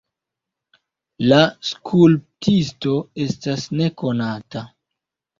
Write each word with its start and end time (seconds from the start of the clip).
La 1.31 1.37
skulptisto 1.67 2.95
estas 3.25 3.67
nekonata. 3.81 4.65